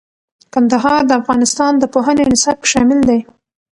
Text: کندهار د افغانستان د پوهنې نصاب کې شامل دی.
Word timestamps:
کندهار 0.53 1.01
د 1.07 1.11
افغانستان 1.21 1.71
د 1.77 1.83
پوهنې 1.93 2.23
نصاب 2.31 2.57
کې 2.61 2.67
شامل 2.73 2.99
دی. 3.09 3.19